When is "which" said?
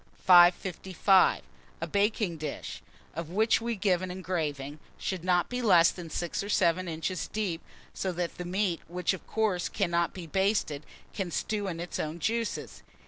3.29-3.61, 8.87-9.13